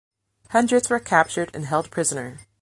Hundreds 0.49 0.89
were 0.89 0.99
captured 0.99 1.51
and 1.53 1.67
held 1.67 1.91
prisoner. 1.91 2.39